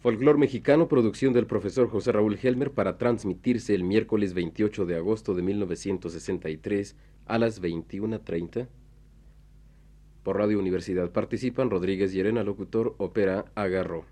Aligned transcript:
Folclor 0.00 0.38
mexicano, 0.38 0.88
producción 0.88 1.34
del 1.34 1.46
profesor 1.46 1.90
José 1.90 2.12
Raúl 2.12 2.38
Helmer 2.42 2.70
para 2.70 2.96
transmitirse 2.96 3.74
el 3.74 3.84
miércoles 3.84 4.32
28 4.32 4.86
de 4.86 4.96
agosto 4.96 5.34
de 5.34 5.42
1963 5.42 6.96
a 7.26 7.38
las 7.38 7.60
21.30. 7.60 8.66
Por 10.22 10.38
Radio 10.38 10.58
Universidad 10.58 11.10
participan 11.10 11.68
Rodríguez 11.68 12.14
Llerena, 12.14 12.42
locutor, 12.42 12.94
ópera 12.96 13.44
Agarro. 13.54 14.06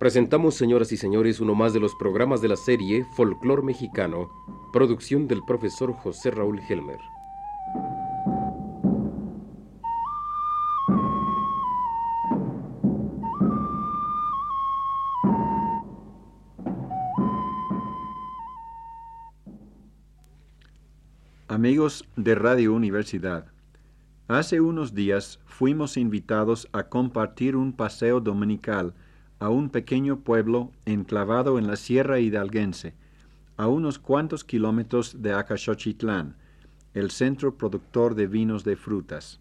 Presentamos, 0.00 0.54
señoras 0.54 0.92
y 0.92 0.96
señores, 0.96 1.40
uno 1.40 1.54
más 1.54 1.74
de 1.74 1.78
los 1.78 1.94
programas 1.94 2.40
de 2.40 2.48
la 2.48 2.56
serie 2.56 3.04
Folclor 3.04 3.62
Mexicano, 3.62 4.30
producción 4.72 5.28
del 5.28 5.42
profesor 5.46 5.92
José 5.92 6.30
Raúl 6.30 6.58
Helmer. 6.66 6.98
Amigos 21.46 22.08
de 22.16 22.34
Radio 22.36 22.72
Universidad, 22.72 23.52
hace 24.28 24.62
unos 24.62 24.94
días 24.94 25.40
fuimos 25.44 25.98
invitados 25.98 26.68
a 26.72 26.84
compartir 26.84 27.54
un 27.54 27.74
paseo 27.74 28.20
dominical 28.20 28.94
a 29.40 29.48
un 29.48 29.70
pequeño 29.70 30.20
pueblo 30.20 30.70
enclavado 30.84 31.58
en 31.58 31.66
la 31.66 31.76
Sierra 31.76 32.20
Hidalguense, 32.20 32.94
a 33.56 33.66
unos 33.66 33.98
cuantos 33.98 34.44
kilómetros 34.44 35.22
de 35.22 35.32
Acaxochitlán, 35.32 36.36
el 36.94 37.10
centro 37.10 37.56
productor 37.56 38.14
de 38.14 38.26
vinos 38.26 38.64
de 38.64 38.76
frutas. 38.76 39.40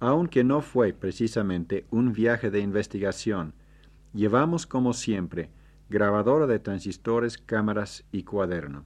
Aunque 0.00 0.44
no 0.44 0.60
fue 0.60 0.92
precisamente 0.92 1.86
un 1.90 2.12
viaje 2.12 2.50
de 2.50 2.60
investigación, 2.60 3.54
llevamos 4.12 4.66
como 4.66 4.92
siempre 4.92 5.48
grabadora 5.88 6.46
de 6.46 6.58
transistores, 6.58 7.38
cámaras 7.38 8.04
y 8.10 8.24
cuaderno. 8.24 8.84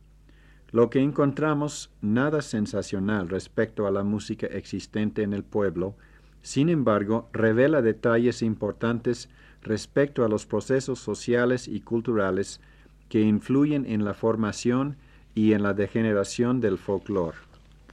Lo 0.70 0.90
que 0.90 1.00
encontramos 1.00 1.90
nada 2.02 2.42
sensacional 2.42 3.28
respecto 3.28 3.86
a 3.86 3.90
la 3.90 4.04
música 4.04 4.46
existente 4.46 5.22
en 5.22 5.32
el 5.32 5.42
pueblo, 5.42 5.96
sin 6.42 6.68
embargo, 6.68 7.30
revela 7.32 7.80
detalles 7.80 8.42
importantes 8.42 9.30
respecto 9.62 10.24
a 10.24 10.28
los 10.28 10.46
procesos 10.46 10.98
sociales 10.98 11.68
y 11.68 11.80
culturales 11.80 12.60
que 13.08 13.20
influyen 13.20 13.86
en 13.86 14.04
la 14.04 14.14
formación 14.14 14.96
y 15.34 15.52
en 15.52 15.62
la 15.62 15.74
degeneración 15.74 16.60
del 16.60 16.78
folclore. 16.78 17.36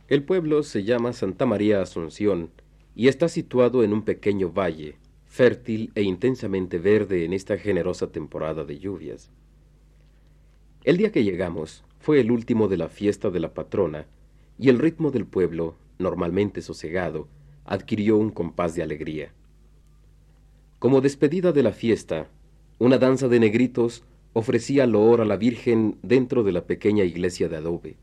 El 0.07 0.23
pueblo 0.23 0.63
se 0.63 0.83
llama 0.83 1.13
Santa 1.13 1.45
María 1.45 1.81
Asunción 1.81 2.49
y 2.95 3.07
está 3.07 3.27
situado 3.27 3.83
en 3.83 3.93
un 3.93 4.03
pequeño 4.03 4.51
valle, 4.51 4.97
fértil 5.25 5.91
e 5.95 6.03
intensamente 6.03 6.77
verde 6.77 7.25
en 7.25 7.33
esta 7.33 7.57
generosa 7.57 8.11
temporada 8.11 8.63
de 8.63 8.79
lluvias. 8.79 9.31
El 10.83 10.97
día 10.97 11.11
que 11.11 11.23
llegamos 11.23 11.83
fue 11.99 12.21
el 12.21 12.31
último 12.31 12.67
de 12.67 12.77
la 12.77 12.87
fiesta 12.87 13.31
de 13.31 13.39
la 13.39 13.53
patrona 13.53 14.05
y 14.59 14.69
el 14.69 14.79
ritmo 14.79 15.11
del 15.11 15.25
pueblo, 15.25 15.75
normalmente 15.97 16.61
sosegado, 16.61 17.27
adquirió 17.65 18.17
un 18.17 18.29
compás 18.29 18.75
de 18.75 18.83
alegría. 18.83 19.33
Como 20.79 21.01
despedida 21.01 21.53
de 21.53 21.63
la 21.63 21.71
fiesta, 21.71 22.27
una 22.79 22.97
danza 22.97 23.27
de 23.29 23.39
negritos 23.39 24.03
ofrecía 24.33 24.85
loor 24.85 25.21
a 25.21 25.25
la 25.25 25.37
Virgen 25.37 25.97
dentro 26.03 26.43
de 26.43 26.51
la 26.51 26.65
pequeña 26.65 27.05
iglesia 27.05 27.47
de 27.47 27.55
adobe. 27.55 27.95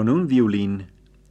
Con 0.00 0.08
un 0.08 0.28
violín 0.28 0.86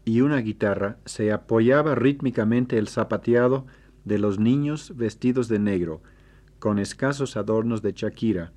y 0.06 0.22
una 0.22 0.38
guitarra 0.38 1.00
se 1.06 1.32
apoyaba 1.32 1.96
rítmicamente 1.96 2.78
el 2.78 2.88
zapateado 2.88 3.66
de 4.06 4.20
los 4.20 4.38
niños 4.38 4.96
vestidos 4.96 5.48
de 5.48 5.58
negro, 5.58 6.04
con 6.60 6.78
escasos 6.78 7.36
adornos 7.36 7.82
de 7.82 7.94
Shakira, 7.94 8.52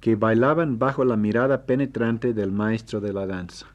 que 0.00 0.16
bailaban 0.16 0.80
bajo 0.80 1.04
la 1.04 1.16
mirada 1.16 1.64
penetrante 1.64 2.34
del 2.34 2.50
maestro 2.50 3.00
de 3.00 3.12
la 3.12 3.24
danza. 3.24 3.68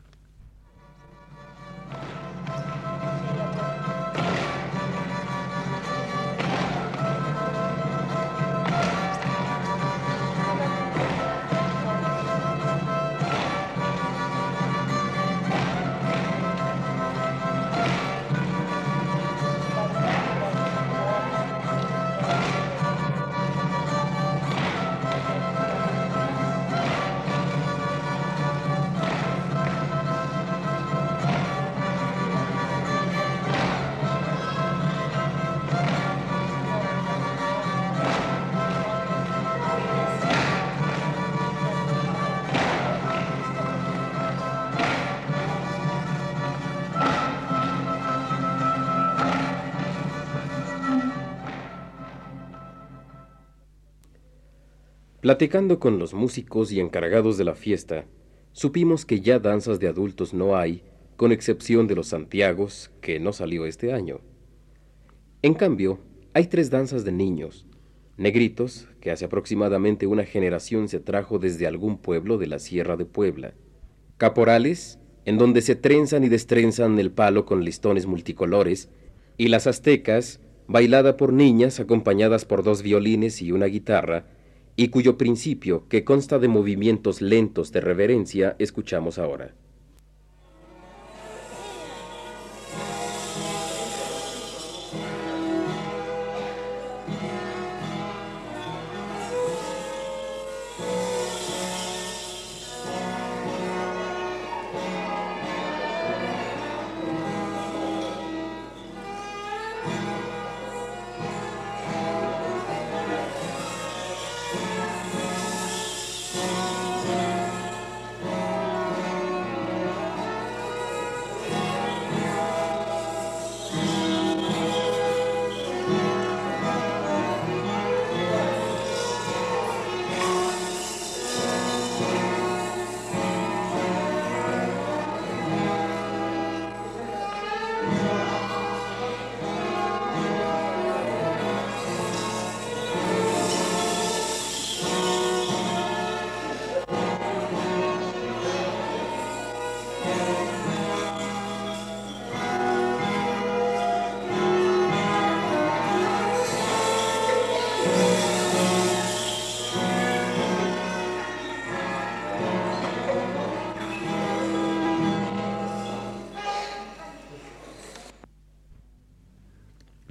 Platicando 55.21 55.79
con 55.79 55.97
los 55.97 56.13
músicos 56.13 56.71
y 56.71 56.79
encargados 56.79 57.39
de 57.39 57.43
la 57.43 57.55
fiesta, 57.55 58.05
supimos 58.51 59.03
que 59.03 59.19
ya 59.19 59.39
danzas 59.39 59.79
de 59.79 59.87
adultos 59.87 60.31
no 60.35 60.55
hay, 60.55 60.83
con 61.15 61.31
excepción 61.31 61.87
de 61.87 61.95
los 61.95 62.09
Santiagos, 62.09 62.91
que 63.01 63.19
no 63.19 63.33
salió 63.33 63.65
este 63.65 63.93
año. 63.93 64.21
En 65.41 65.55
cambio, 65.55 65.99
hay 66.33 66.45
tres 66.45 66.69
danzas 66.69 67.03
de 67.03 67.11
niños, 67.11 67.65
negritos, 68.15 68.87
que 69.01 69.09
hace 69.09 69.25
aproximadamente 69.25 70.05
una 70.05 70.23
generación 70.23 70.87
se 70.87 70.99
trajo 70.99 71.39
desde 71.39 71.65
algún 71.65 71.97
pueblo 71.97 72.37
de 72.37 72.45
la 72.45 72.59
Sierra 72.59 72.95
de 72.95 73.05
Puebla, 73.05 73.55
caporales, 74.17 74.99
en 75.25 75.39
donde 75.39 75.61
se 75.61 75.75
trenzan 75.75 76.23
y 76.23 76.29
destrenzan 76.29 76.99
el 76.99 77.11
palo 77.11 77.43
con 77.43 77.65
listones 77.65 78.05
multicolores, 78.05 78.89
y 79.35 79.47
las 79.47 79.65
aztecas, 79.65 80.41
bailada 80.67 81.17
por 81.17 81.33
niñas 81.33 81.79
acompañadas 81.79 82.45
por 82.45 82.61
dos 82.61 82.83
violines 82.83 83.41
y 83.41 83.51
una 83.51 83.65
guitarra, 83.65 84.36
y 84.77 84.89
cuyo 84.89 85.17
principio, 85.17 85.87
que 85.89 86.05
consta 86.05 86.37
de 86.37 86.47
movimientos 86.47 87.19
lentos 87.19 87.71
de 87.71 87.81
reverencia, 87.81 88.55
escuchamos 88.59 89.17
ahora. 89.17 89.55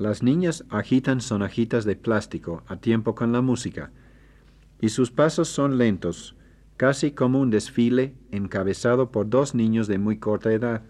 Las 0.07 0.23
niñas 0.23 0.65
agitan 0.71 1.21
sonajitas 1.21 1.85
de 1.85 1.97
plástico 1.97 2.63
a 2.69 2.77
tiempo 2.77 3.17
con 3.17 3.33
la 3.33 3.41
música, 3.41 3.91
y 4.81 4.91
sus 4.91 5.11
pasos 5.11 5.49
son 5.49 5.79
lentos, 5.79 6.37
casi 6.77 7.11
como 7.11 7.41
un 7.41 7.51
desfile 7.51 8.15
encabezado 8.31 9.11
por 9.11 9.29
dos 9.29 9.57
niños 9.57 9.89
de 9.89 9.99
muy 9.99 10.19
corta 10.19 10.53
edad. 10.53 10.83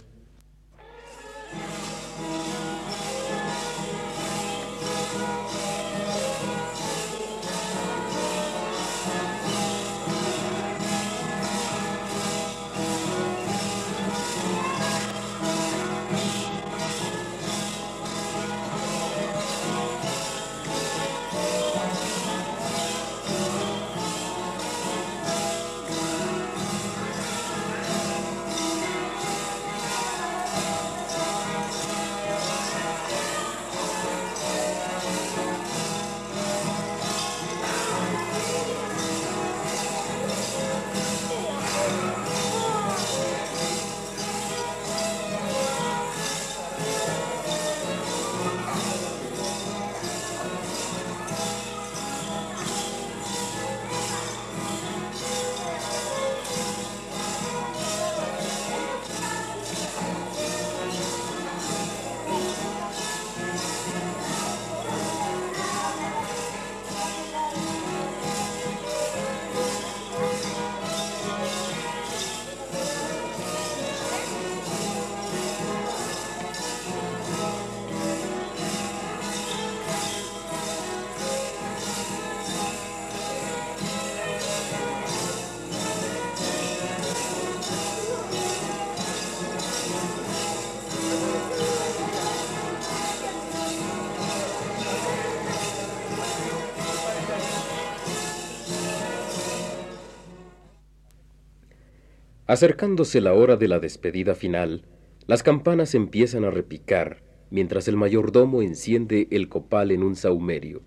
Acercándose 102.57 103.21
la 103.21 103.35
hora 103.35 103.57
de 103.57 103.69
la 103.69 103.81
despedida 103.81 104.35
final, 104.35 104.87
las 105.27 105.43
campanas 105.43 105.95
empiezan 105.95 106.43
a 106.47 106.51
repicar 106.51 107.23
mientras 107.51 107.87
el 107.87 107.99
mayordomo 107.99 108.63
enciende 108.63 109.29
el 109.31 109.51
copal 109.51 109.91
en 109.91 110.03
un 110.03 110.17
saumerio. 110.17 110.81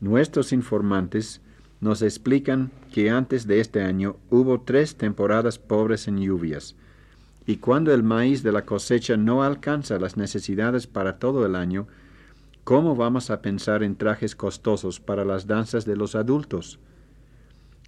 Nuestros 0.00 0.52
informantes 0.52 1.40
nos 1.80 2.02
explican 2.02 2.70
que 2.92 3.10
antes 3.10 3.46
de 3.46 3.60
este 3.60 3.82
año 3.82 4.16
hubo 4.30 4.60
tres 4.60 4.96
temporadas 4.96 5.58
pobres 5.58 6.08
en 6.08 6.20
lluvias, 6.20 6.76
y 7.46 7.56
cuando 7.56 7.94
el 7.94 8.02
maíz 8.02 8.42
de 8.42 8.52
la 8.52 8.64
cosecha 8.64 9.16
no 9.16 9.42
alcanza 9.42 9.98
las 9.98 10.16
necesidades 10.16 10.86
para 10.86 11.18
todo 11.18 11.46
el 11.46 11.56
año, 11.56 11.88
¿cómo 12.62 12.94
vamos 12.94 13.30
a 13.30 13.40
pensar 13.40 13.82
en 13.82 13.96
trajes 13.96 14.36
costosos 14.36 15.00
para 15.00 15.24
las 15.24 15.46
danzas 15.46 15.84
de 15.84 15.96
los 15.96 16.14
adultos? 16.14 16.78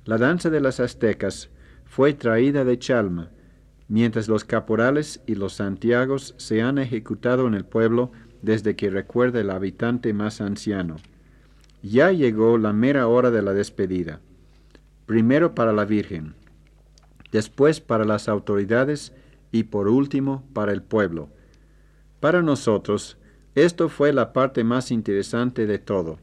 La 0.04 0.16
danza 0.16 0.48
de 0.50 0.60
las 0.60 0.80
aztecas 0.80 1.50
fue 1.84 2.14
traída 2.14 2.64
de 2.64 2.78
Chalma, 2.78 3.28
mientras 3.86 4.28
los 4.28 4.44
caporales 4.44 5.20
y 5.26 5.34
los 5.34 5.54
santiagos 5.54 6.34
se 6.38 6.62
han 6.62 6.78
ejecutado 6.78 7.46
en 7.46 7.54
el 7.54 7.64
pueblo 7.64 8.12
desde 8.40 8.76
que 8.76 8.88
recuerda 8.88 9.40
el 9.40 9.50
habitante 9.50 10.14
más 10.14 10.40
anciano. 10.40 10.96
Ya 11.82 12.12
llegó 12.12 12.58
la 12.58 12.72
mera 12.72 13.08
hora 13.08 13.30
de 13.30 13.42
la 13.42 13.54
despedida, 13.54 14.20
primero 15.06 15.54
para 15.54 15.72
la 15.72 15.84
Virgen, 15.84 16.34
después 17.32 17.80
para 17.80 18.04
las 18.04 18.28
autoridades 18.28 19.12
y 19.50 19.64
por 19.64 19.88
último 19.88 20.44
para 20.52 20.72
el 20.72 20.82
pueblo. 20.82 21.28
Para 22.20 22.42
nosotros, 22.42 23.16
esto 23.54 23.88
fue 23.88 24.12
la 24.12 24.32
parte 24.32 24.62
más 24.62 24.90
interesante 24.90 25.66
de 25.66 25.78
todo. 25.78 26.18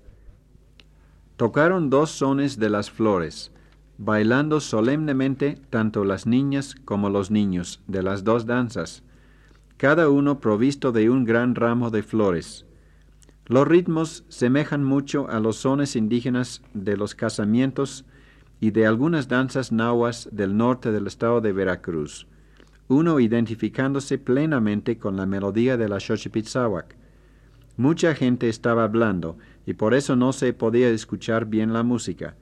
Tocaron 1.38 1.90
dos 1.90 2.12
sones 2.12 2.58
de 2.60 2.70
las 2.70 2.90
flores, 2.90 3.52
bailando 3.98 4.60
solemnemente 4.60 5.60
tanto 5.70 6.06
las 6.06 6.28
niñas 6.28 6.76
como 6.86 7.10
los 7.10 7.32
niños 7.32 7.82
de 7.88 8.04
las 8.04 8.24
dos 8.24 8.46
danzas, 8.46 9.04
cada 9.78 10.10
uno 10.10 10.40
provisto 10.40 10.92
de 10.92 11.10
un 11.10 11.26
gran 11.26 11.56
ramo 11.56 11.90
de 11.90 12.04
flores. 12.04 12.66
Los 13.48 13.68
ritmos 13.68 14.26
semejan 14.28 14.84
mucho 14.84 15.30
a 15.30 15.40
los 15.40 15.58
sones 15.58 15.96
indígenas 15.96 16.62
de 16.74 16.98
los 16.98 17.16
casamientos 17.16 18.06
y 18.60 18.72
de 18.72 18.86
algunas 18.86 19.28
danzas 19.28 19.72
nahuas 19.72 20.30
del 20.32 20.58
norte 20.58 20.92
del 20.92 21.08
estado 21.08 21.42
de 21.42 21.54
Veracruz, 21.54 22.28
uno 22.88 23.20
identificándose 23.20 24.18
plenamente 24.18 24.98
con 24.98 25.16
la 25.16 25.26
melodía 25.26 25.78
de 25.78 25.88
la 25.88 26.00
Xochipitzahuac. 26.00 26.96
Mucha 27.78 28.16
gente 28.16 28.50
estaba 28.50 28.84
hablando 28.84 29.38
y 29.66 29.74
por 29.74 29.94
eso 29.94 30.16
no 30.16 30.34
se 30.34 30.54
podía 30.54 30.90
escuchar 30.90 31.46
bien 31.46 31.74
la 31.74 31.84
música 31.84 32.36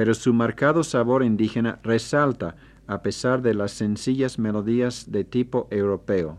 pero 0.00 0.14
su 0.14 0.32
marcado 0.32 0.82
sabor 0.82 1.22
indígena 1.22 1.78
resalta 1.82 2.56
a 2.86 3.02
pesar 3.02 3.42
de 3.42 3.52
las 3.52 3.72
sencillas 3.72 4.38
melodías 4.38 5.12
de 5.12 5.24
tipo 5.24 5.68
europeo. 5.70 6.38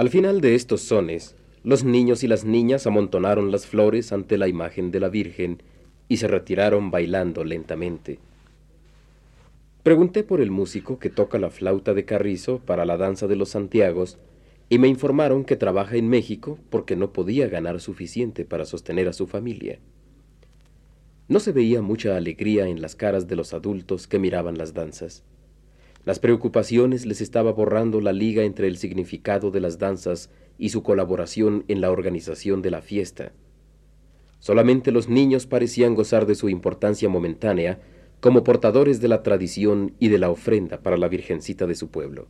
Al 0.00 0.08
final 0.08 0.40
de 0.40 0.54
estos 0.54 0.80
sones, 0.80 1.36
los 1.62 1.84
niños 1.84 2.24
y 2.24 2.26
las 2.26 2.46
niñas 2.46 2.86
amontonaron 2.86 3.52
las 3.52 3.66
flores 3.66 4.12
ante 4.14 4.38
la 4.38 4.48
imagen 4.48 4.90
de 4.90 4.98
la 4.98 5.10
Virgen 5.10 5.62
y 6.08 6.16
se 6.16 6.26
retiraron 6.26 6.90
bailando 6.90 7.44
lentamente. 7.44 8.18
Pregunté 9.82 10.22
por 10.22 10.40
el 10.40 10.50
músico 10.50 10.98
que 10.98 11.10
toca 11.10 11.38
la 11.38 11.50
flauta 11.50 11.92
de 11.92 12.06
carrizo 12.06 12.60
para 12.60 12.86
la 12.86 12.96
danza 12.96 13.26
de 13.26 13.36
los 13.36 13.50
Santiagos 13.50 14.16
y 14.70 14.78
me 14.78 14.88
informaron 14.88 15.44
que 15.44 15.56
trabaja 15.56 15.96
en 15.96 16.08
México 16.08 16.58
porque 16.70 16.96
no 16.96 17.12
podía 17.12 17.48
ganar 17.48 17.78
suficiente 17.78 18.46
para 18.46 18.64
sostener 18.64 19.06
a 19.06 19.12
su 19.12 19.26
familia. 19.26 19.80
No 21.28 21.40
se 21.40 21.52
veía 21.52 21.82
mucha 21.82 22.16
alegría 22.16 22.68
en 22.68 22.80
las 22.80 22.96
caras 22.96 23.28
de 23.28 23.36
los 23.36 23.52
adultos 23.52 24.06
que 24.06 24.18
miraban 24.18 24.56
las 24.56 24.72
danzas. 24.72 25.24
Las 26.04 26.18
preocupaciones 26.18 27.04
les 27.04 27.20
estaba 27.20 27.52
borrando 27.52 28.00
la 28.00 28.12
liga 28.12 28.44
entre 28.44 28.68
el 28.68 28.78
significado 28.78 29.50
de 29.50 29.60
las 29.60 29.78
danzas 29.78 30.30
y 30.56 30.70
su 30.70 30.82
colaboración 30.82 31.64
en 31.68 31.80
la 31.80 31.90
organización 31.90 32.62
de 32.62 32.70
la 32.70 32.80
fiesta. 32.80 33.32
Solamente 34.38 34.92
los 34.92 35.08
niños 35.08 35.46
parecían 35.46 35.94
gozar 35.94 36.26
de 36.26 36.34
su 36.34 36.48
importancia 36.48 37.10
momentánea 37.10 37.80
como 38.20 38.44
portadores 38.44 39.00
de 39.00 39.08
la 39.08 39.22
tradición 39.22 39.94
y 39.98 40.08
de 40.08 40.18
la 40.18 40.30
ofrenda 40.30 40.82
para 40.82 40.96
la 40.96 41.08
Virgencita 41.08 41.66
de 41.66 41.74
su 41.74 41.88
pueblo. 41.88 42.28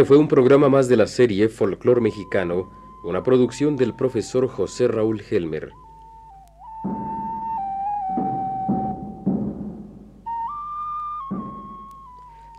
Este 0.00 0.08
fue 0.08 0.16
un 0.16 0.28
programa 0.28 0.70
más 0.70 0.88
de 0.88 0.96
la 0.96 1.06
serie 1.06 1.50
Folclor 1.50 2.00
Mexicano, 2.00 2.70
una 3.04 3.22
producción 3.22 3.76
del 3.76 3.94
profesor 3.94 4.48
José 4.48 4.88
Raúl 4.88 5.22
Helmer. 5.30 5.72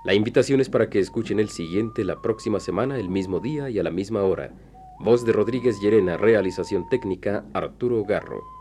La 0.04 0.14
invitación 0.14 0.62
es 0.62 0.70
para 0.70 0.92
que 0.92 1.00
escuchen 1.00 1.40
el 1.40 1.50
siguiente 1.50 2.04
la 2.04 2.22
próxima 2.22 2.60
semana, 2.60 3.00
el 3.00 3.10
mismo 3.10 3.40
día 3.40 3.72
y 3.72 3.80
a 3.80 3.84
la 3.84 3.90
misma 3.90 4.22
hora. 4.22 4.54
Voz 5.00 5.26
de 5.26 5.32
Rodríguez 5.32 5.82
Llerena, 5.82 6.18
realización 6.18 6.88
técnica 6.90 7.46
Arturo 7.56 8.04
Garro. 8.04 8.61